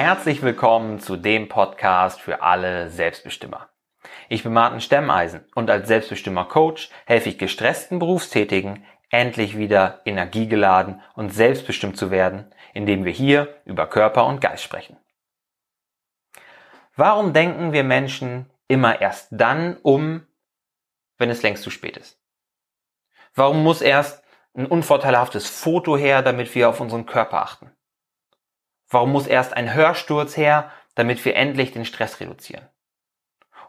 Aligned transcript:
herzlich 0.00 0.40
willkommen 0.40 0.98
zu 0.98 1.18
dem 1.18 1.50
Podcast 1.50 2.22
für 2.22 2.40
alle 2.40 2.88
Selbstbestimmer. 2.88 3.68
Ich 4.30 4.42
bin 4.42 4.54
Martin 4.54 4.80
Stemmeisen 4.80 5.44
und 5.54 5.68
als 5.68 5.88
Selbstbestimmer 5.88 6.46
Coach 6.46 6.88
helfe 7.04 7.28
ich 7.28 7.36
gestressten 7.36 7.98
Berufstätigen, 7.98 8.86
endlich 9.10 9.58
wieder 9.58 10.00
energiegeladen 10.06 11.02
und 11.16 11.34
selbstbestimmt 11.34 11.98
zu 11.98 12.10
werden, 12.10 12.50
indem 12.72 13.04
wir 13.04 13.12
hier 13.12 13.60
über 13.66 13.86
Körper 13.86 14.24
und 14.24 14.40
Geist 14.40 14.62
sprechen. 14.62 14.96
Warum 16.96 17.34
denken 17.34 17.74
wir 17.74 17.84
Menschen 17.84 18.48
immer 18.68 19.02
erst 19.02 19.28
dann 19.30 19.76
um, 19.82 20.26
wenn 21.18 21.28
es 21.28 21.42
längst 21.42 21.62
zu 21.62 21.68
spät 21.68 21.98
ist? 21.98 22.18
Warum 23.34 23.62
muss 23.62 23.82
erst 23.82 24.24
ein 24.54 24.64
unvorteilhaftes 24.64 25.50
Foto 25.50 25.98
her, 25.98 26.22
damit 26.22 26.54
wir 26.54 26.70
auf 26.70 26.80
unseren 26.80 27.04
Körper 27.04 27.42
achten? 27.42 27.70
Warum 28.90 29.12
muss 29.12 29.28
erst 29.28 29.56
ein 29.56 29.72
Hörsturz 29.72 30.36
her, 30.36 30.70
damit 30.96 31.24
wir 31.24 31.36
endlich 31.36 31.70
den 31.70 31.84
Stress 31.84 32.20
reduzieren? 32.20 32.68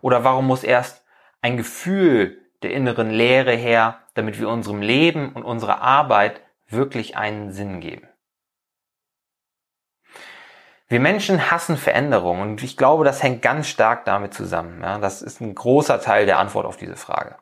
Oder 0.02 0.24
warum 0.24 0.48
muss 0.48 0.64
erst 0.64 1.06
ein 1.42 1.58
Gefühl 1.58 2.42
der 2.64 2.72
inneren 2.72 3.12
Leere 3.12 3.54
her, 3.54 4.00
damit 4.16 4.40
wir 4.40 4.50
unserem 4.50 4.82
Leben 4.82 5.34
und 5.34 5.44
unserer 5.44 5.82
Arbeit 5.82 6.42
wirklich 6.68 7.16
einen 7.18 7.52
Sinn 7.52 7.80
geben? 7.80 8.08
Wir 10.88 11.00
Menschen 11.00 11.52
hassen 11.52 11.78
Veränderungen 11.78 12.42
und 12.42 12.64
ich 12.64 12.76
glaube, 12.76 13.06
das 13.06 13.24
hängt 13.24 13.42
ganz 13.42 13.70
stark 13.70 14.04
damit 14.04 14.34
zusammen. 14.34 14.82
Ja, 14.82 14.98
das 14.98 15.22
ist 15.22 15.40
ein 15.40 15.56
großer 15.56 16.02
Teil 16.02 16.26
der 16.26 16.38
Antwort 16.38 16.66
auf 16.66 16.76
diese 16.76 16.98
Frage. 16.98 17.38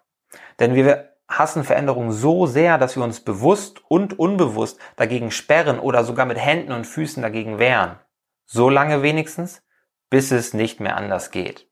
Denn 0.59 0.75
wir 0.75 1.08
hassen 1.29 1.63
Veränderungen 1.63 2.11
so 2.11 2.47
sehr, 2.47 2.77
dass 2.77 2.95
wir 2.95 3.03
uns 3.03 3.21
bewusst 3.21 3.81
und 3.87 4.17
unbewusst 4.17 4.79
dagegen 4.95 5.31
sperren 5.31 5.79
oder 5.79 6.03
sogar 6.03 6.25
mit 6.25 6.39
Händen 6.39 6.71
und 6.71 6.85
Füßen 6.85 7.21
dagegen 7.21 7.59
wehren. 7.59 7.99
So 8.45 8.69
lange 8.69 9.03
wenigstens, 9.03 9.63
bis 10.09 10.31
es 10.31 10.53
nicht 10.53 10.79
mehr 10.79 10.97
anders 10.97 11.29
geht. 11.29 11.69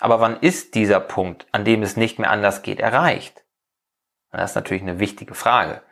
Aber 0.00 0.18
wann 0.20 0.40
ist 0.40 0.74
dieser 0.74 0.98
Punkt, 0.98 1.46
an 1.52 1.64
dem 1.64 1.82
es 1.82 1.96
nicht 1.96 2.18
mehr 2.18 2.30
anders 2.30 2.62
geht, 2.62 2.80
erreicht? 2.80 3.44
Das 4.32 4.50
ist 4.50 4.56
natürlich 4.56 4.82
eine 4.82 4.98
wichtige 4.98 5.34
Frage. 5.34 5.82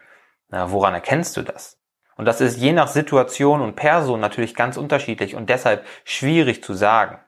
Na, 0.48 0.72
woran 0.72 0.94
erkennst 0.94 1.36
du 1.36 1.42
das? 1.42 1.78
Und 2.16 2.24
das 2.24 2.40
ist 2.40 2.56
je 2.56 2.72
nach 2.72 2.88
Situation 2.88 3.60
und 3.60 3.76
Person 3.76 4.18
natürlich 4.18 4.56
ganz 4.56 4.76
unterschiedlich 4.76 5.36
und 5.36 5.50
deshalb 5.50 5.86
schwierig 6.04 6.64
zu 6.64 6.74
sagen. 6.74 7.20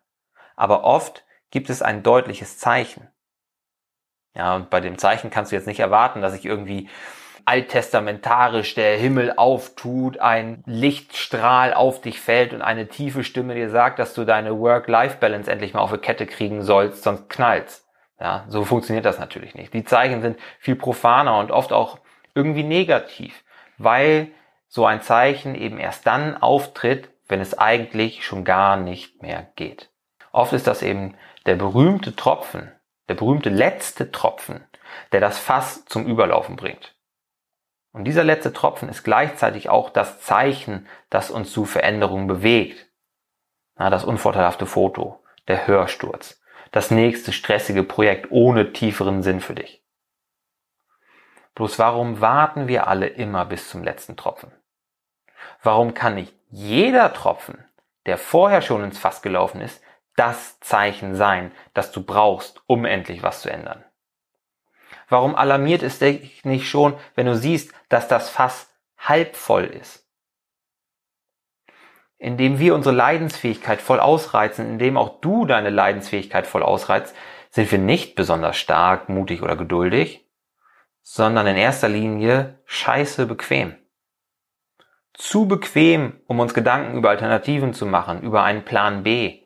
Aber 0.56 0.82
oft 0.82 1.24
gibt 1.50 1.70
es 1.70 1.80
ein 1.80 2.02
deutliches 2.02 2.58
Zeichen. 2.58 3.08
Ja, 4.34 4.56
und 4.56 4.70
bei 4.70 4.80
dem 4.80 4.98
Zeichen 4.98 5.30
kannst 5.30 5.52
du 5.52 5.56
jetzt 5.56 5.66
nicht 5.66 5.80
erwarten, 5.80 6.22
dass 6.22 6.32
sich 6.32 6.44
irgendwie 6.44 6.88
alttestamentarisch 7.44 8.74
der 8.74 8.96
Himmel 8.96 9.32
auftut, 9.36 10.18
ein 10.18 10.62
Lichtstrahl 10.66 11.74
auf 11.74 12.00
dich 12.00 12.20
fällt 12.20 12.52
und 12.52 12.62
eine 12.62 12.88
tiefe 12.88 13.24
Stimme 13.24 13.54
dir 13.54 13.70
sagt, 13.70 13.98
dass 13.98 14.14
du 14.14 14.24
deine 14.24 14.58
Work-Life-Balance 14.58 15.50
endlich 15.50 15.74
mal 15.74 15.80
auf 15.80 15.92
die 15.92 15.98
Kette 15.98 16.26
kriegen 16.26 16.62
sollst, 16.62 17.02
sonst 17.02 17.28
knallt's. 17.28 17.86
Ja, 18.20 18.44
so 18.48 18.64
funktioniert 18.64 19.06
das 19.06 19.18
natürlich 19.18 19.54
nicht. 19.54 19.72
Die 19.72 19.84
Zeichen 19.84 20.20
sind 20.20 20.38
viel 20.58 20.76
profaner 20.76 21.38
und 21.38 21.50
oft 21.50 21.72
auch 21.72 21.98
irgendwie 22.34 22.62
negativ, 22.62 23.42
weil 23.78 24.28
so 24.68 24.86
ein 24.86 25.00
Zeichen 25.00 25.54
eben 25.54 25.78
erst 25.78 26.06
dann 26.06 26.36
auftritt, 26.36 27.08
wenn 27.28 27.40
es 27.40 27.58
eigentlich 27.58 28.24
schon 28.24 28.44
gar 28.44 28.76
nicht 28.76 29.22
mehr 29.22 29.48
geht. 29.56 29.90
Oft 30.32 30.52
ist 30.52 30.66
das 30.66 30.82
eben 30.82 31.14
der 31.46 31.56
berühmte 31.56 32.14
Tropfen, 32.14 32.70
der 33.10 33.16
berühmte 33.16 33.50
letzte 33.50 34.12
Tropfen, 34.12 34.64
der 35.10 35.18
das 35.18 35.36
Fass 35.36 35.84
zum 35.86 36.06
Überlaufen 36.06 36.54
bringt. 36.54 36.94
Und 37.90 38.04
dieser 38.04 38.22
letzte 38.22 38.52
Tropfen 38.52 38.88
ist 38.88 39.02
gleichzeitig 39.02 39.68
auch 39.68 39.90
das 39.90 40.20
Zeichen, 40.20 40.86
das 41.08 41.32
uns 41.32 41.50
zu 41.50 41.64
Veränderungen 41.64 42.28
bewegt. 42.28 42.86
Na, 43.74 43.90
das 43.90 44.04
unvorteilhafte 44.04 44.64
Foto, 44.64 45.24
der 45.48 45.66
Hörsturz, 45.66 46.40
das 46.70 46.92
nächste 46.92 47.32
stressige 47.32 47.82
Projekt 47.82 48.30
ohne 48.30 48.72
tieferen 48.72 49.24
Sinn 49.24 49.40
für 49.40 49.56
dich. 49.56 49.82
Bloß 51.56 51.80
warum 51.80 52.20
warten 52.20 52.68
wir 52.68 52.86
alle 52.86 53.08
immer 53.08 53.44
bis 53.44 53.70
zum 53.70 53.82
letzten 53.82 54.16
Tropfen? 54.16 54.52
Warum 55.64 55.94
kann 55.94 56.14
nicht 56.14 56.32
jeder 56.48 57.12
Tropfen, 57.12 57.64
der 58.06 58.18
vorher 58.18 58.62
schon 58.62 58.84
ins 58.84 59.00
Fass 59.00 59.20
gelaufen 59.20 59.60
ist, 59.60 59.82
das 60.16 60.60
Zeichen 60.60 61.14
sein, 61.14 61.52
das 61.74 61.92
du 61.92 62.02
brauchst, 62.02 62.62
um 62.66 62.84
endlich 62.84 63.22
was 63.22 63.42
zu 63.42 63.50
ändern? 63.50 63.84
Warum 65.08 65.34
alarmiert 65.34 65.82
es 65.82 65.98
dich 65.98 66.44
nicht 66.44 66.68
schon, 66.68 66.94
wenn 67.14 67.26
du 67.26 67.36
siehst, 67.36 67.72
dass 67.88 68.08
das 68.08 68.30
Fass 68.30 68.72
halb 68.96 69.34
voll 69.34 69.64
ist? 69.64 70.06
Indem 72.16 72.58
wir 72.58 72.74
unsere 72.74 72.94
Leidensfähigkeit 72.94 73.80
voll 73.80 73.98
ausreizen, 73.98 74.66
indem 74.66 74.96
auch 74.96 75.20
du 75.20 75.46
deine 75.46 75.70
Leidensfähigkeit 75.70 76.46
voll 76.46 76.62
ausreizt, 76.62 77.16
sind 77.50 77.70
wir 77.72 77.78
nicht 77.78 78.14
besonders 78.14 78.56
stark, 78.56 79.08
mutig 79.08 79.42
oder 79.42 79.56
geduldig, 79.56 80.28
sondern 81.02 81.46
in 81.46 81.56
erster 81.56 81.88
Linie 81.88 82.60
scheiße 82.66 83.26
bequem. 83.26 83.74
Zu 85.12 85.48
bequem, 85.48 86.20
um 86.26 86.38
uns 86.38 86.54
Gedanken 86.54 86.96
über 86.96 87.10
Alternativen 87.10 87.74
zu 87.74 87.84
machen, 87.84 88.22
über 88.22 88.44
einen 88.44 88.64
Plan 88.64 89.02
B 89.02 89.40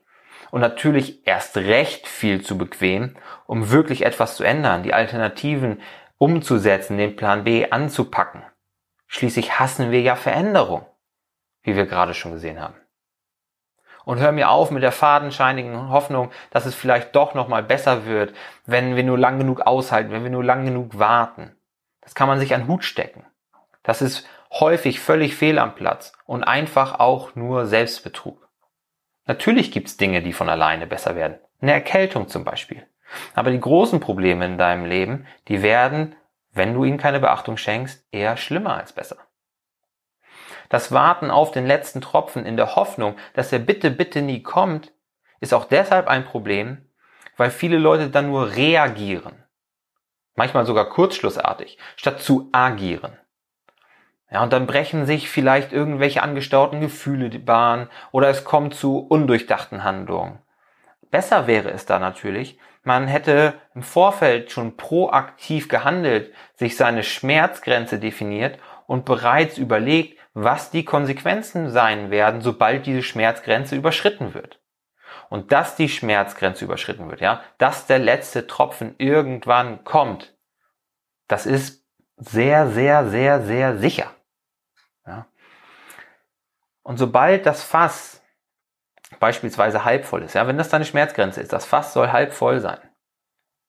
und 0.54 0.60
natürlich 0.60 1.26
erst 1.26 1.56
recht 1.56 2.06
viel 2.06 2.40
zu 2.40 2.56
bequem, 2.56 3.16
um 3.46 3.72
wirklich 3.72 4.06
etwas 4.06 4.36
zu 4.36 4.44
ändern, 4.44 4.84
die 4.84 4.94
Alternativen 4.94 5.82
umzusetzen, 6.16 6.96
den 6.96 7.16
Plan 7.16 7.42
B 7.42 7.72
anzupacken. 7.72 8.44
Schließlich 9.08 9.58
hassen 9.58 9.90
wir 9.90 10.00
ja 10.00 10.14
Veränderung, 10.14 10.86
wie 11.64 11.74
wir 11.74 11.86
gerade 11.86 12.14
schon 12.14 12.30
gesehen 12.30 12.60
haben. 12.60 12.76
Und 14.04 14.20
hör 14.20 14.30
mir 14.30 14.48
auf 14.48 14.70
mit 14.70 14.84
der 14.84 14.92
fadenscheinigen 14.92 15.88
Hoffnung, 15.88 16.30
dass 16.50 16.66
es 16.66 16.76
vielleicht 16.76 17.16
doch 17.16 17.34
noch 17.34 17.48
mal 17.48 17.64
besser 17.64 18.06
wird, 18.06 18.32
wenn 18.64 18.94
wir 18.94 19.02
nur 19.02 19.18
lang 19.18 19.38
genug 19.40 19.62
aushalten, 19.62 20.12
wenn 20.12 20.22
wir 20.22 20.30
nur 20.30 20.44
lang 20.44 20.64
genug 20.64 21.00
warten. 21.00 21.56
Das 22.00 22.14
kann 22.14 22.28
man 22.28 22.38
sich 22.38 22.54
an 22.54 22.68
Hut 22.68 22.84
stecken. 22.84 23.26
Das 23.82 24.00
ist 24.00 24.24
häufig 24.52 25.00
völlig 25.00 25.34
fehl 25.34 25.58
am 25.58 25.74
Platz 25.74 26.12
und 26.26 26.44
einfach 26.44 27.00
auch 27.00 27.34
nur 27.34 27.66
Selbstbetrug. 27.66 28.43
Natürlich 29.26 29.72
gibt's 29.72 29.96
Dinge, 29.96 30.22
die 30.22 30.32
von 30.32 30.48
alleine 30.48 30.86
besser 30.86 31.16
werden. 31.16 31.38
Eine 31.60 31.72
Erkältung 31.72 32.28
zum 32.28 32.44
Beispiel. 32.44 32.86
Aber 33.34 33.50
die 33.50 33.60
großen 33.60 34.00
Probleme 34.00 34.44
in 34.44 34.58
deinem 34.58 34.84
Leben, 34.84 35.26
die 35.48 35.62
werden, 35.62 36.16
wenn 36.52 36.74
du 36.74 36.84
ihnen 36.84 36.98
keine 36.98 37.20
Beachtung 37.20 37.56
schenkst, 37.56 38.06
eher 38.10 38.36
schlimmer 38.36 38.76
als 38.76 38.92
besser. 38.92 39.16
Das 40.68 40.92
Warten 40.92 41.30
auf 41.30 41.52
den 41.52 41.66
letzten 41.66 42.00
Tropfen 42.00 42.46
in 42.46 42.56
der 42.56 42.76
Hoffnung, 42.76 43.16
dass 43.34 43.52
er 43.52 43.58
bitte, 43.58 43.90
bitte 43.90 44.22
nie 44.22 44.42
kommt, 44.42 44.92
ist 45.40 45.54
auch 45.54 45.64
deshalb 45.64 46.08
ein 46.08 46.24
Problem, 46.24 46.88
weil 47.36 47.50
viele 47.50 47.78
Leute 47.78 48.10
dann 48.10 48.28
nur 48.28 48.54
reagieren. 48.56 49.44
Manchmal 50.34 50.66
sogar 50.66 50.88
kurzschlussartig, 50.88 51.78
statt 51.96 52.20
zu 52.20 52.48
agieren. 52.52 53.16
Ja, 54.34 54.42
und 54.42 54.52
dann 54.52 54.66
brechen 54.66 55.06
sich 55.06 55.30
vielleicht 55.30 55.72
irgendwelche 55.72 56.20
angestauten 56.20 56.80
Gefühle 56.80 57.30
die 57.30 57.38
Bahn 57.38 57.88
oder 58.10 58.28
es 58.30 58.42
kommt 58.42 58.74
zu 58.74 58.98
undurchdachten 58.98 59.84
Handlungen. 59.84 60.40
Besser 61.12 61.46
wäre 61.46 61.70
es 61.70 61.86
da 61.86 62.00
natürlich, 62.00 62.58
man 62.82 63.06
hätte 63.06 63.54
im 63.76 63.84
Vorfeld 63.84 64.50
schon 64.50 64.76
proaktiv 64.76 65.68
gehandelt, 65.68 66.34
sich 66.56 66.76
seine 66.76 67.04
Schmerzgrenze 67.04 68.00
definiert 68.00 68.58
und 68.88 69.04
bereits 69.04 69.56
überlegt, 69.56 70.18
was 70.32 70.72
die 70.72 70.84
Konsequenzen 70.84 71.70
sein 71.70 72.10
werden, 72.10 72.40
sobald 72.40 72.86
diese 72.86 73.04
Schmerzgrenze 73.04 73.76
überschritten 73.76 74.34
wird. 74.34 74.58
Und 75.30 75.52
dass 75.52 75.76
die 75.76 75.88
Schmerzgrenze 75.88 76.64
überschritten 76.64 77.08
wird, 77.08 77.20
ja, 77.20 77.40
dass 77.58 77.86
der 77.86 78.00
letzte 78.00 78.48
Tropfen 78.48 78.96
irgendwann 78.98 79.84
kommt, 79.84 80.36
das 81.28 81.46
ist 81.46 81.86
sehr, 82.16 82.68
sehr, 82.70 83.08
sehr, 83.08 83.40
sehr 83.40 83.78
sicher. 83.78 84.13
Und 86.84 86.98
sobald 86.98 87.46
das 87.46 87.64
Fass 87.64 88.22
beispielsweise 89.18 89.84
halb 89.84 90.04
voll 90.04 90.22
ist, 90.22 90.34
ja, 90.34 90.46
wenn 90.46 90.58
das 90.58 90.68
deine 90.68 90.84
Schmerzgrenze 90.84 91.40
ist, 91.40 91.52
das 91.52 91.66
Fass 91.66 91.92
soll 91.92 92.12
halb 92.12 92.32
voll 92.32 92.60
sein, 92.60 92.78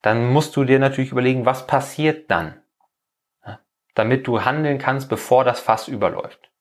dann 0.02 0.32
musst 0.32 0.56
du 0.56 0.66
dir 0.66 0.78
natürlich 0.78 1.12
überlegen, 1.12 1.46
was 1.46 1.66
passiert 1.66 2.30
dann, 2.30 2.62
ja? 3.46 3.60
damit 3.96 4.28
du 4.28 4.46
handeln 4.46 4.78
kannst, 4.78 5.10
bevor 5.10 5.44
das 5.44 5.60
Fass 5.60 5.88
überläuft. 5.88 6.52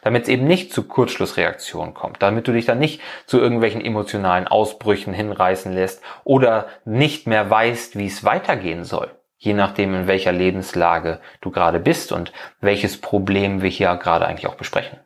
Damit 0.00 0.22
es 0.22 0.28
eben 0.30 0.46
nicht 0.46 0.72
zu 0.72 0.84
Kurzschlussreaktionen 0.88 1.92
kommt, 1.92 2.22
damit 2.22 2.48
du 2.48 2.52
dich 2.52 2.64
dann 2.64 2.78
nicht 2.78 3.02
zu 3.26 3.38
irgendwelchen 3.38 3.84
emotionalen 3.84 4.48
Ausbrüchen 4.48 5.12
hinreißen 5.12 5.72
lässt 5.72 6.02
oder 6.22 6.68
nicht 6.86 7.26
mehr 7.26 7.50
weißt, 7.50 7.98
wie 7.98 8.06
es 8.06 8.24
weitergehen 8.24 8.84
soll 8.84 9.14
je 9.44 9.52
nachdem, 9.52 9.94
in 9.94 10.06
welcher 10.06 10.32
Lebenslage 10.32 11.20
du 11.42 11.50
gerade 11.50 11.78
bist 11.78 12.12
und 12.12 12.32
welches 12.60 13.00
Problem 13.00 13.60
wir 13.60 13.68
hier 13.68 13.94
gerade 13.96 14.26
eigentlich 14.26 14.46
auch 14.46 14.54
besprechen. 14.54 14.98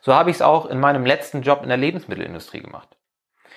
So 0.00 0.14
habe 0.14 0.30
ich 0.30 0.36
es 0.36 0.42
auch 0.42 0.66
in 0.66 0.80
meinem 0.80 1.04
letzten 1.04 1.42
Job 1.42 1.62
in 1.62 1.68
der 1.68 1.76
Lebensmittelindustrie 1.78 2.60
gemacht. 2.60 2.88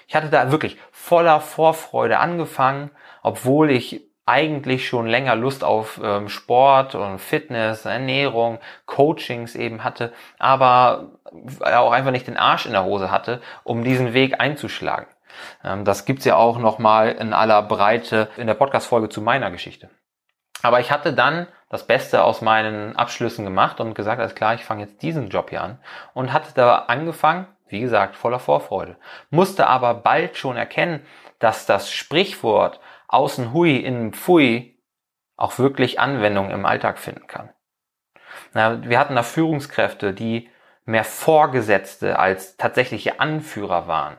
Ich 0.07 0.16
hatte 0.16 0.30
da 0.30 0.51
wirklich 0.51 0.78
voller 0.92 1.40
Vorfreude 1.40 2.19
angefangen, 2.19 2.92
obwohl 3.22 3.72
ich 3.72 4.01
eigentlich 4.25 4.88
schon 4.88 5.07
länger 5.07 5.36
Lust 5.36 5.63
auf 5.63 6.00
ähm, 6.01 6.30
Sport 6.30 6.95
und 6.95 7.19
Fitness, 7.19 7.86
Ernährung, 7.86 8.60
Coachings 8.86 9.56
eben 9.56 9.84
hatte, 9.84 10.13
aber 10.40 11.19
auch 11.60 11.92
einfach 11.92 12.12
nicht 12.12 12.28
den 12.28 12.38
Arsch 12.38 12.66
in 12.66 12.72
der 12.72 12.86
Hose 12.86 13.12
hatte, 13.12 13.42
um 13.63 13.84
diesen 13.84 14.13
Weg 14.13 14.40
einzuschlagen. 14.40 15.07
Ähm, 15.63 15.84
das 15.84 16.06
gibt's 16.06 16.25
ja 16.25 16.38
auch 16.38 16.57
nochmal 16.57 17.12
in 17.12 17.34
aller 17.34 17.62
Breite 17.63 18.30
in 18.38 18.48
der 18.48 18.54
Podcast-Folge 18.54 19.10
zu 19.10 19.22
meiner 19.22 19.51
Geschichte. 19.51 19.90
Aber 20.63 20.80
ich 20.80 20.92
hatte 20.92 21.13
dann 21.13 21.48
das 21.69 21.86
Beste 21.86 22.24
aus 22.24 22.42
meinen 22.42 22.95
Abschlüssen 22.95 23.44
gemacht 23.44 23.80
und 23.80 23.94
gesagt, 23.94 24.19
alles 24.19 24.33
klar, 24.33 24.56
ich 24.56 24.63
fange 24.63 24.83
jetzt 24.83 25.01
diesen 25.01 25.30
Job 25.30 25.50
hier 25.50 25.62
an 25.62 25.77
und 26.13 26.31
hatte 26.31 26.54
da 26.56 26.77
angefangen, 26.88 27.48
wie 27.68 27.81
gesagt, 27.81 28.15
voller 28.15 28.39
Vorfreude, 28.39 28.95
musste 29.30 29.68
aber 29.68 29.94
bald 29.94 30.38
schon 30.38 30.56
erkennen, 30.56 31.06
dass 31.39 31.65
das 31.65 31.92
Sprichwort 31.92 32.80
außen 33.10 33.51
hui, 33.51 33.75
innen 33.75 34.13
pfui 34.13 34.80
auch 35.36 35.60
wirklich 35.60 36.00
Anwendung 36.00 36.50
im 36.50 36.66
Alltag 36.66 36.98
finden 36.98 37.27
kann. 37.27 37.50
Na, 38.54 38.81
wir 38.83 39.00
hatten 39.00 39.16
da 39.16 39.24
Führungskräfte, 39.24 40.13
die 40.13 40.50
mehr 40.86 41.04
Vorgesetzte 41.04 42.19
als 42.19 42.56
tatsächliche 42.56 43.19
Anführer 43.19 43.88
waren. 43.88 44.18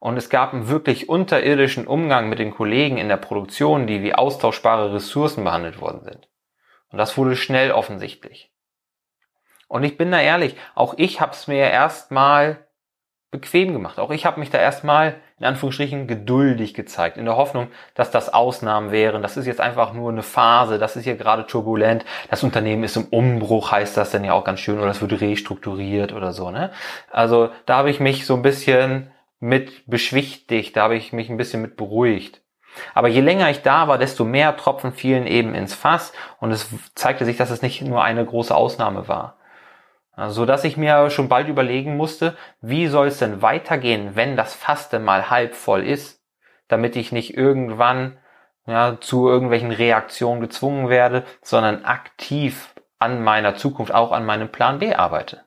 Und 0.00 0.16
es 0.16 0.30
gab 0.30 0.52
einen 0.52 0.68
wirklich 0.68 1.08
unterirdischen 1.08 1.86
Umgang 1.86 2.28
mit 2.28 2.38
den 2.38 2.52
Kollegen 2.52 2.98
in 2.98 3.08
der 3.08 3.16
Produktion, 3.16 3.86
die 3.86 4.02
wie 4.02 4.14
austauschbare 4.14 4.94
Ressourcen 4.94 5.44
behandelt 5.44 5.80
worden 5.80 6.04
sind. 6.04 6.28
Und 6.90 6.98
das 6.98 7.16
wurde 7.16 7.36
schnell 7.36 7.72
offensichtlich. 7.72 8.52
Und 9.66 9.84
ich 9.84 9.98
bin 9.98 10.10
da 10.10 10.20
ehrlich, 10.20 10.56
auch 10.74 10.94
ich 10.96 11.20
habe 11.20 11.32
es 11.32 11.46
mir 11.46 11.70
erstmal 11.70 12.68
bequem 13.30 13.74
gemacht. 13.74 13.98
Auch 13.98 14.10
ich 14.10 14.24
habe 14.24 14.40
mich 14.40 14.50
da 14.50 14.58
erstmal 14.58 15.16
in 15.38 15.44
Anführungsstrichen 15.44 16.06
geduldig 16.06 16.72
gezeigt, 16.74 17.16
in 17.16 17.26
der 17.26 17.36
Hoffnung, 17.36 17.68
dass 17.94 18.10
das 18.10 18.32
Ausnahmen 18.32 18.90
wären. 18.90 19.22
Das 19.22 19.36
ist 19.36 19.46
jetzt 19.46 19.60
einfach 19.60 19.92
nur 19.92 20.10
eine 20.10 20.22
Phase, 20.22 20.78
das 20.78 20.96
ist 20.96 21.04
hier 21.04 21.16
gerade 21.16 21.46
turbulent. 21.46 22.04
Das 22.30 22.42
Unternehmen 22.42 22.84
ist 22.84 22.96
im 22.96 23.04
Umbruch, 23.04 23.70
heißt 23.70 23.96
das 23.96 24.10
dann 24.10 24.24
ja 24.24 24.32
auch 24.32 24.44
ganz 24.44 24.60
schön, 24.60 24.78
oder 24.78 24.90
es 24.90 25.02
wird 25.02 25.20
restrukturiert 25.20 26.12
oder 26.12 26.32
so. 26.32 26.50
Ne? 26.50 26.70
Also 27.10 27.50
da 27.66 27.76
habe 27.76 27.90
ich 27.90 28.00
mich 28.00 28.26
so 28.26 28.34
ein 28.34 28.42
bisschen 28.42 29.10
mit 29.40 29.86
beschwichtigt, 29.86 30.76
da 30.76 30.84
habe 30.84 30.96
ich 30.96 31.12
mich 31.12 31.28
ein 31.28 31.36
bisschen 31.36 31.62
mit 31.62 31.76
beruhigt. 31.76 32.42
Aber 32.94 33.08
je 33.08 33.20
länger 33.20 33.50
ich 33.50 33.62
da 33.62 33.88
war, 33.88 33.98
desto 33.98 34.24
mehr 34.24 34.56
Tropfen 34.56 34.92
fielen 34.92 35.26
eben 35.26 35.54
ins 35.54 35.74
Fass 35.74 36.12
und 36.38 36.50
es 36.50 36.68
zeigte 36.94 37.24
sich, 37.24 37.36
dass 37.36 37.50
es 37.50 37.62
nicht 37.62 37.82
nur 37.82 38.02
eine 38.02 38.24
große 38.24 38.54
Ausnahme 38.54 39.08
war. 39.08 39.38
So 40.28 40.46
dass 40.46 40.64
ich 40.64 40.76
mir 40.76 41.10
schon 41.10 41.28
bald 41.28 41.48
überlegen 41.48 41.96
musste, 41.96 42.36
wie 42.60 42.88
soll 42.88 43.06
es 43.06 43.18
denn 43.18 43.40
weitergehen, 43.40 44.16
wenn 44.16 44.36
das 44.36 44.54
Fass 44.54 44.88
denn 44.88 45.04
mal 45.04 45.30
halb 45.30 45.54
voll 45.54 45.84
ist, 45.84 46.20
damit 46.66 46.96
ich 46.96 47.12
nicht 47.12 47.36
irgendwann 47.36 48.18
ja, 48.66 48.98
zu 49.00 49.28
irgendwelchen 49.28 49.70
Reaktionen 49.70 50.40
gezwungen 50.40 50.88
werde, 50.88 51.24
sondern 51.40 51.84
aktiv 51.84 52.74
an 52.98 53.22
meiner 53.22 53.54
Zukunft, 53.54 53.94
auch 53.94 54.12
an 54.12 54.26
meinem 54.26 54.50
Plan 54.50 54.80
B 54.80 54.94
arbeite. 54.94 55.44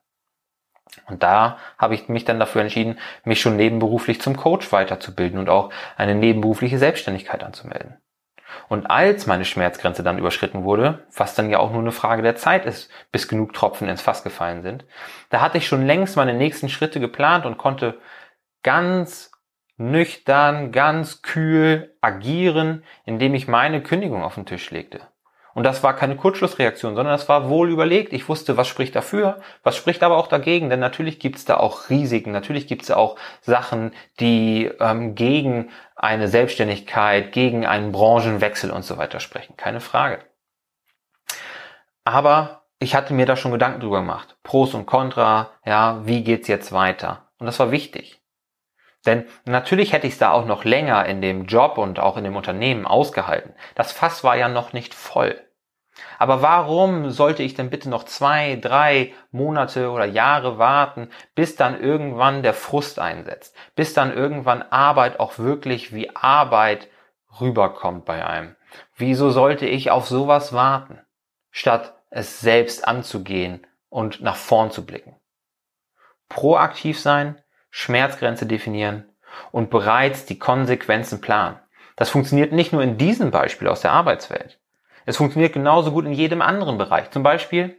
Und 1.07 1.23
da 1.23 1.57
habe 1.77 1.95
ich 1.95 2.09
mich 2.09 2.25
dann 2.25 2.39
dafür 2.39 2.61
entschieden, 2.61 2.99
mich 3.23 3.41
schon 3.41 3.55
nebenberuflich 3.55 4.21
zum 4.21 4.35
Coach 4.35 4.71
weiterzubilden 4.71 5.39
und 5.39 5.49
auch 5.49 5.71
eine 5.97 6.15
nebenberufliche 6.15 6.77
Selbstständigkeit 6.77 7.43
anzumelden. 7.43 7.97
Und 8.67 8.85
als 8.87 9.27
meine 9.27 9.45
Schmerzgrenze 9.45 10.03
dann 10.03 10.17
überschritten 10.17 10.63
wurde, 10.63 11.05
was 11.15 11.35
dann 11.35 11.49
ja 11.49 11.59
auch 11.59 11.71
nur 11.71 11.81
eine 11.81 11.91
Frage 11.91 12.21
der 12.21 12.35
Zeit 12.35 12.65
ist, 12.65 12.89
bis 13.11 13.27
genug 13.27 13.53
Tropfen 13.53 13.87
ins 13.87 14.01
Fass 14.01 14.23
gefallen 14.23 14.61
sind, 14.61 14.85
da 15.29 15.41
hatte 15.41 15.57
ich 15.57 15.67
schon 15.67 15.85
längst 15.85 16.17
meine 16.17 16.33
nächsten 16.33 16.69
Schritte 16.69 16.99
geplant 16.99 17.45
und 17.45 17.57
konnte 17.57 17.99
ganz 18.63 19.31
nüchtern, 19.77 20.71
ganz 20.71 21.21
kühl 21.21 21.95
agieren, 22.01 22.83
indem 23.05 23.33
ich 23.33 23.47
meine 23.47 23.81
Kündigung 23.81 24.23
auf 24.23 24.35
den 24.35 24.45
Tisch 24.45 24.69
legte. 24.71 25.01
Und 25.53 25.63
das 25.63 25.83
war 25.83 25.95
keine 25.95 26.15
Kurzschlussreaktion, 26.15 26.95
sondern 26.95 27.13
das 27.13 27.27
war 27.27 27.49
wohl 27.49 27.69
überlegt. 27.69 28.13
Ich 28.13 28.29
wusste, 28.29 28.57
was 28.57 28.67
spricht 28.67 28.95
dafür, 28.95 29.41
was 29.63 29.75
spricht 29.75 30.03
aber 30.03 30.17
auch 30.17 30.27
dagegen. 30.27 30.69
Denn 30.69 30.79
natürlich 30.79 31.19
gibt's 31.19 31.45
da 31.45 31.57
auch 31.57 31.89
Risiken, 31.89 32.31
natürlich 32.31 32.67
gibt's 32.67 32.87
da 32.87 32.95
auch 32.95 33.17
Sachen, 33.41 33.91
die 34.19 34.71
ähm, 34.79 35.15
gegen 35.15 35.69
eine 35.95 36.27
Selbstständigkeit, 36.27 37.31
gegen 37.31 37.65
einen 37.65 37.91
Branchenwechsel 37.91 38.71
und 38.71 38.83
so 38.83 38.97
weiter 38.97 39.19
sprechen. 39.19 39.57
Keine 39.57 39.81
Frage. 39.81 40.19
Aber 42.03 42.63
ich 42.79 42.95
hatte 42.95 43.13
mir 43.13 43.25
da 43.25 43.35
schon 43.35 43.51
Gedanken 43.51 43.81
drüber 43.81 43.99
gemacht. 43.99 44.37
Pros 44.43 44.73
und 44.73 44.85
Contra, 44.85 45.51
ja, 45.65 46.01
wie 46.05 46.23
geht's 46.23 46.47
jetzt 46.47 46.71
weiter? 46.71 47.27
Und 47.37 47.45
das 47.45 47.59
war 47.59 47.71
wichtig. 47.71 48.20
Denn 49.05 49.25
natürlich 49.45 49.93
hätte 49.93 50.07
ich 50.07 50.13
es 50.13 50.19
da 50.19 50.31
auch 50.31 50.45
noch 50.45 50.63
länger 50.63 51.05
in 51.05 51.21
dem 51.21 51.45
Job 51.45 51.77
und 51.77 51.99
auch 51.99 52.17
in 52.17 52.23
dem 52.23 52.35
Unternehmen 52.35 52.85
ausgehalten. 52.85 53.53
Das 53.75 53.91
Fass 53.91 54.23
war 54.23 54.35
ja 54.35 54.47
noch 54.47 54.73
nicht 54.73 54.93
voll. 54.93 55.41
Aber 56.19 56.41
warum 56.41 57.09
sollte 57.09 57.43
ich 57.43 57.55
denn 57.55 57.69
bitte 57.69 57.89
noch 57.89 58.03
zwei, 58.03 58.55
drei 58.55 59.13
Monate 59.31 59.89
oder 59.89 60.05
Jahre 60.05 60.57
warten, 60.57 61.09
bis 61.35 61.55
dann 61.55 61.79
irgendwann 61.79 62.43
der 62.43 62.53
Frust 62.53 62.99
einsetzt, 62.99 63.55
bis 63.75 63.93
dann 63.93 64.13
irgendwann 64.13 64.61
Arbeit 64.61 65.19
auch 65.19 65.39
wirklich 65.39 65.93
wie 65.93 66.15
Arbeit 66.15 66.89
rüberkommt 67.39 68.05
bei 68.05 68.25
einem? 68.25 68.55
Wieso 68.95 69.31
sollte 69.31 69.65
ich 69.65 69.91
auf 69.91 70.07
sowas 70.07 70.53
warten, 70.53 71.01
statt 71.49 71.95
es 72.09 72.39
selbst 72.39 72.87
anzugehen 72.87 73.65
und 73.89 74.21
nach 74.21 74.37
vorn 74.37 74.71
zu 74.71 74.85
blicken? 74.85 75.19
Proaktiv 76.29 76.99
sein, 76.99 77.40
Schmerzgrenze 77.71 78.45
definieren 78.45 79.09
und 79.51 79.69
bereits 79.69 80.25
die 80.25 80.37
Konsequenzen 80.37 81.21
planen. 81.21 81.59
Das 81.95 82.09
funktioniert 82.09 82.51
nicht 82.51 82.73
nur 82.73 82.83
in 82.83 82.97
diesem 82.97 83.31
Beispiel 83.31 83.67
aus 83.67 83.81
der 83.81 83.91
Arbeitswelt. 83.91 84.59
Es 85.05 85.17
funktioniert 85.17 85.53
genauso 85.53 85.91
gut 85.91 86.05
in 86.05 86.13
jedem 86.13 86.41
anderen 86.41 86.77
Bereich. 86.77 87.09
Zum 87.11 87.23
Beispiel 87.23 87.77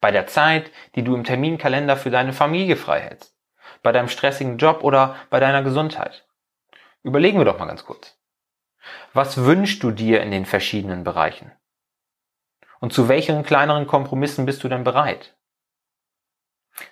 bei 0.00 0.10
der 0.10 0.26
Zeit, 0.26 0.70
die 0.96 1.04
du 1.04 1.14
im 1.14 1.24
Terminkalender 1.24 1.96
für 1.96 2.10
deine 2.10 2.32
Familie 2.32 2.76
frei 2.76 3.00
hältst, 3.00 3.36
bei 3.82 3.92
deinem 3.92 4.08
stressigen 4.08 4.58
Job 4.58 4.82
oder 4.82 5.16
bei 5.30 5.40
deiner 5.40 5.62
Gesundheit. 5.62 6.26
Überlegen 7.02 7.38
wir 7.38 7.44
doch 7.44 7.58
mal 7.58 7.66
ganz 7.66 7.84
kurz. 7.84 8.18
Was 9.12 9.44
wünschst 9.44 9.82
du 9.82 9.90
dir 9.90 10.22
in 10.22 10.30
den 10.30 10.46
verschiedenen 10.46 11.04
Bereichen? 11.04 11.52
Und 12.80 12.92
zu 12.92 13.08
welchen 13.08 13.44
kleineren 13.44 13.86
Kompromissen 13.86 14.46
bist 14.46 14.62
du 14.64 14.68
denn 14.68 14.84
bereit? 14.84 15.33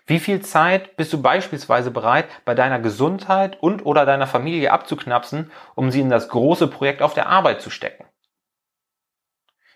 Wie 0.07 0.21
viel 0.21 0.41
Zeit 0.43 0.97
bist 0.97 1.13
du 1.13 1.21
beispielsweise 1.21 1.91
bereit, 1.91 2.29
bei 2.45 2.55
deiner 2.55 2.79
Gesundheit 2.79 3.61
und 3.61 3.85
oder 3.85 4.07
deiner 4.07 4.27
Familie 4.27 4.73
abzuknapsen, 4.73 5.51
um 5.75 5.91
sie 5.91 6.01
in 6.01 6.11
das 6.11 6.29
große 6.29 6.69
Projekt 6.69 7.03
auf 7.03 7.15
der 7.15 7.29
Arbeit 7.29 7.61
zu 7.61 7.71
stecken? 7.71 8.05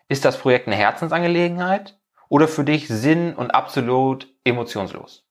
Ist 0.09 0.25
das 0.25 0.39
Projekt 0.39 0.69
eine 0.69 0.77
Herzensangelegenheit 0.77 1.99
oder 2.29 2.47
für 2.47 2.65
dich 2.65 2.87
sinn- 2.87 3.35
und 3.35 3.51
absolut 3.51 4.33
emotionslos? 4.45 5.27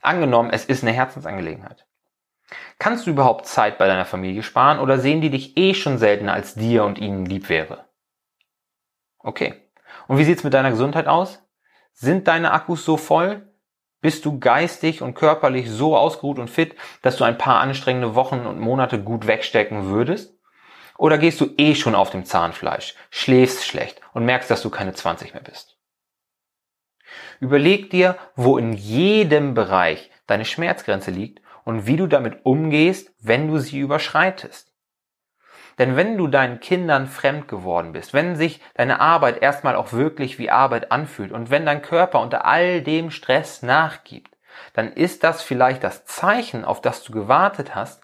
Angenommen, 0.00 0.50
es 0.50 0.64
ist 0.64 0.82
eine 0.82 0.92
Herzensangelegenheit. 0.92 1.86
Kannst 2.78 3.06
du 3.06 3.10
überhaupt 3.10 3.46
Zeit 3.46 3.78
bei 3.78 3.86
deiner 3.86 4.04
Familie 4.04 4.42
sparen 4.42 4.78
oder 4.78 4.98
sehen 4.98 5.20
die 5.20 5.30
dich 5.30 5.56
eh 5.56 5.74
schon 5.74 5.98
seltener 5.98 6.34
als 6.34 6.54
dir 6.54 6.84
und 6.84 6.98
ihnen 6.98 7.24
lieb 7.24 7.48
wäre? 7.48 7.88
Okay. 9.18 9.54
Und 10.08 10.18
wie 10.18 10.24
sieht's 10.24 10.44
mit 10.44 10.54
deiner 10.54 10.70
Gesundheit 10.70 11.06
aus? 11.06 11.42
Sind 11.92 12.28
deine 12.28 12.52
Akkus 12.52 12.84
so 12.84 12.96
voll? 12.96 13.48
Bist 14.00 14.24
du 14.24 14.40
geistig 14.40 15.00
und 15.00 15.14
körperlich 15.14 15.70
so 15.70 15.96
ausgeruht 15.96 16.38
und 16.38 16.50
fit, 16.50 16.74
dass 17.02 17.16
du 17.16 17.24
ein 17.24 17.38
paar 17.38 17.60
anstrengende 17.60 18.14
Wochen 18.14 18.46
und 18.46 18.58
Monate 18.58 19.00
gut 19.00 19.26
wegstecken 19.26 19.86
würdest? 19.86 20.34
Oder 20.98 21.18
gehst 21.18 21.40
du 21.40 21.54
eh 21.56 21.74
schon 21.74 21.94
auf 21.94 22.10
dem 22.10 22.24
Zahnfleisch, 22.24 22.94
schläfst 23.10 23.64
schlecht 23.64 24.00
und 24.12 24.24
merkst, 24.24 24.50
dass 24.50 24.62
du 24.62 24.70
keine 24.70 24.92
20 24.92 25.34
mehr 25.34 25.42
bist? 25.42 25.78
Überleg 27.40 27.90
dir, 27.90 28.16
wo 28.34 28.58
in 28.58 28.72
jedem 28.72 29.54
Bereich 29.54 30.10
deine 30.26 30.44
Schmerzgrenze 30.44 31.10
liegt 31.10 31.40
und 31.64 31.86
wie 31.86 31.96
du 31.96 32.06
damit 32.06 32.44
umgehst, 32.44 33.12
wenn 33.20 33.48
du 33.48 33.58
sie 33.58 33.78
überschreitest. 33.78 34.71
Denn 35.78 35.96
wenn 35.96 36.18
du 36.18 36.26
deinen 36.26 36.60
Kindern 36.60 37.06
fremd 37.06 37.48
geworden 37.48 37.92
bist, 37.92 38.12
wenn 38.14 38.36
sich 38.36 38.60
deine 38.74 39.00
Arbeit 39.00 39.42
erstmal 39.42 39.76
auch 39.76 39.92
wirklich 39.92 40.38
wie 40.38 40.50
Arbeit 40.50 40.92
anfühlt 40.92 41.32
und 41.32 41.50
wenn 41.50 41.66
dein 41.66 41.82
Körper 41.82 42.20
unter 42.20 42.44
all 42.44 42.82
dem 42.82 43.10
Stress 43.10 43.62
nachgibt, 43.62 44.36
dann 44.74 44.92
ist 44.92 45.24
das 45.24 45.42
vielleicht 45.42 45.82
das 45.82 46.04
Zeichen, 46.04 46.64
auf 46.64 46.80
das 46.80 47.02
du 47.02 47.12
gewartet 47.12 47.74
hast, 47.74 48.02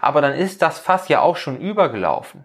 aber 0.00 0.20
dann 0.20 0.34
ist 0.34 0.62
das 0.62 0.78
Fass 0.78 1.08
ja 1.08 1.20
auch 1.20 1.36
schon 1.36 1.58
übergelaufen. 1.58 2.44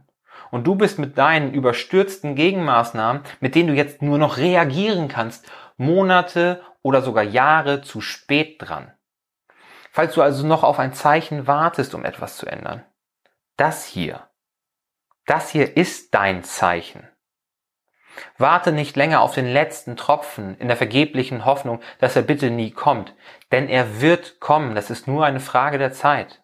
Und 0.51 0.65
du 0.65 0.75
bist 0.75 0.99
mit 0.99 1.17
deinen 1.17 1.53
überstürzten 1.53 2.35
Gegenmaßnahmen, 2.35 3.23
mit 3.39 3.55
denen 3.55 3.69
du 3.69 3.73
jetzt 3.73 4.01
nur 4.01 4.17
noch 4.17 4.37
reagieren 4.37 5.07
kannst, 5.07 5.49
Monate 5.77 6.61
oder 6.81 7.01
sogar 7.01 7.23
Jahre 7.23 7.81
zu 7.81 8.01
spät 8.01 8.57
dran. 8.59 8.91
Falls 9.91 10.13
du 10.13 10.21
also 10.21 10.45
noch 10.45 10.63
auf 10.63 10.79
ein 10.79 10.93
Zeichen 10.93 11.47
wartest, 11.47 11.95
um 11.95 12.05
etwas 12.05 12.37
zu 12.37 12.45
ändern. 12.45 12.83
Das 13.57 13.85
hier 13.85 14.27
das 15.25 15.49
hier 15.49 15.77
ist 15.77 16.13
dein 16.13 16.43
Zeichen. 16.43 17.07
Warte 18.37 18.71
nicht 18.71 18.95
länger 18.95 19.21
auf 19.21 19.33
den 19.33 19.47
letzten 19.47 19.95
Tropfen 19.95 20.57
in 20.57 20.67
der 20.67 20.77
vergeblichen 20.77 21.45
Hoffnung, 21.45 21.81
dass 21.99 22.15
er 22.15 22.21
bitte 22.21 22.49
nie 22.49 22.71
kommt, 22.71 23.15
denn 23.51 23.69
er 23.69 24.01
wird 24.01 24.39
kommen, 24.39 24.75
das 24.75 24.89
ist 24.89 25.07
nur 25.07 25.25
eine 25.25 25.39
Frage 25.39 25.77
der 25.77 25.91
Zeit. 25.91 26.43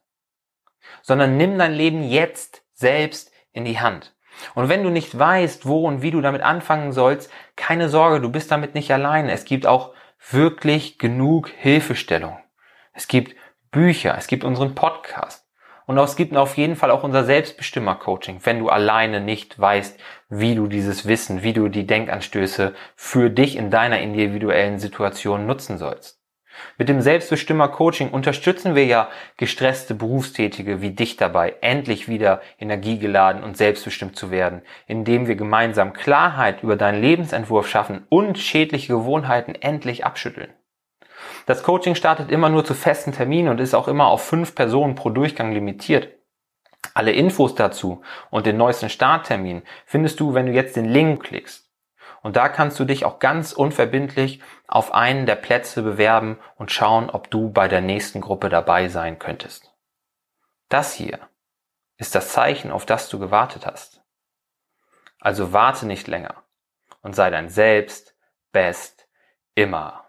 Sondern 1.01 1.37
nimm 1.37 1.57
dein 1.57 1.73
Leben 1.73 2.03
jetzt 2.03 2.63
selbst 2.73 3.31
in 3.51 3.65
die 3.65 3.79
Hand. 3.79 4.15
Und 4.53 4.69
wenn 4.69 4.83
du 4.83 4.89
nicht 4.89 5.17
weißt, 5.17 5.65
wo 5.65 5.87
und 5.87 6.01
wie 6.01 6.11
du 6.11 6.21
damit 6.21 6.41
anfangen 6.41 6.91
sollst, 6.91 7.31
keine 7.55 7.89
Sorge, 7.89 8.21
du 8.21 8.29
bist 8.29 8.51
damit 8.51 8.75
nicht 8.75 8.91
alleine. 8.91 9.31
Es 9.31 9.45
gibt 9.45 9.65
auch 9.65 9.93
wirklich 10.29 10.99
genug 10.99 11.49
Hilfestellung. 11.49 12.37
Es 12.93 13.07
gibt 13.07 13.35
Bücher, 13.71 14.15
es 14.17 14.27
gibt 14.27 14.43
unseren 14.43 14.75
Podcast. 14.75 15.46
Und 15.87 15.97
es 15.97 16.17
gibt 16.17 16.35
auf 16.35 16.57
jeden 16.57 16.75
Fall 16.75 16.91
auch 16.91 17.03
unser 17.03 17.23
Selbstbestimmer-Coaching, 17.23 18.41
wenn 18.43 18.59
du 18.59 18.67
alleine 18.67 19.21
nicht 19.21 19.57
weißt, 19.57 19.97
wie 20.29 20.53
du 20.53 20.67
dieses 20.67 21.07
Wissen, 21.07 21.43
wie 21.43 21.53
du 21.53 21.69
die 21.69 21.87
Denkanstöße 21.87 22.75
für 22.95 23.29
dich 23.29 23.55
in 23.55 23.71
deiner 23.71 24.01
individuellen 24.01 24.79
Situation 24.79 25.47
nutzen 25.47 25.77
sollst. 25.77 26.21
Mit 26.77 26.89
dem 26.89 26.99
Selbstbestimmer-Coaching 26.99 28.09
unterstützen 28.09 28.75
wir 28.75 28.85
ja 28.85 29.09
gestresste 29.37 29.95
Berufstätige 29.95 30.81
wie 30.81 30.91
dich 30.91 31.15
dabei, 31.15 31.55
endlich 31.61 32.09
wieder 32.09 32.41
energiegeladen 32.59 33.41
und 33.41 33.55
selbstbestimmt 33.55 34.17
zu 34.17 34.29
werden, 34.29 34.63
indem 34.87 35.27
wir 35.27 35.37
gemeinsam 35.37 35.93
Klarheit 35.93 36.63
über 36.63 36.75
deinen 36.75 37.01
Lebensentwurf 37.01 37.69
schaffen 37.69 38.05
und 38.09 38.37
schädliche 38.37 38.91
Gewohnheiten 38.91 39.55
endlich 39.55 40.03
abschütteln. 40.03 40.53
Das 41.47 41.63
Coaching 41.63 41.95
startet 41.95 42.29
immer 42.29 42.49
nur 42.49 42.65
zu 42.65 42.73
festen 42.73 43.13
Terminen 43.13 43.47
und 43.47 43.61
ist 43.61 43.73
auch 43.73 43.87
immer 43.87 44.07
auf 44.07 44.21
fünf 44.21 44.53
Personen 44.53 44.95
pro 44.95 45.09
Durchgang 45.09 45.53
limitiert. 45.53 46.13
Alle 46.93 47.13
Infos 47.13 47.55
dazu 47.55 48.01
und 48.29 48.45
den 48.45 48.57
neuesten 48.57 48.89
Starttermin 48.89 49.63
findest 49.85 50.19
du, 50.19 50.33
wenn 50.33 50.47
du 50.47 50.51
jetzt 50.51 50.75
den 50.75 50.85
Link 50.85 51.23
klickst. 51.23 51.71
Und 52.21 52.35
da 52.35 52.49
kannst 52.49 52.77
du 52.81 52.83
dich 52.83 53.05
auch 53.05 53.19
ganz 53.19 53.53
unverbindlich 53.53 54.41
auf 54.67 54.93
einen 54.93 55.25
der 55.25 55.37
Plätze 55.37 55.83
bewerben 55.83 56.37
und 56.57 56.73
schauen, 56.73 57.09
ob 57.09 57.31
du 57.31 57.49
bei 57.49 57.69
der 57.69 57.79
nächsten 57.79 58.19
Gruppe 58.19 58.49
dabei 58.49 58.89
sein 58.89 59.17
könntest. 59.17 59.73
Das 60.67 60.93
hier 60.93 61.17
ist 61.95 62.13
das 62.13 62.33
Zeichen, 62.33 62.71
auf 62.71 62.85
das 62.85 63.07
du 63.07 63.19
gewartet 63.19 63.65
hast. 63.65 64.03
Also 65.21 65.53
warte 65.53 65.85
nicht 65.85 66.07
länger 66.07 66.43
und 67.01 67.15
sei 67.15 67.29
dein 67.29 67.47
Selbst 67.47 68.17
best 68.51 69.07
immer. 69.55 70.06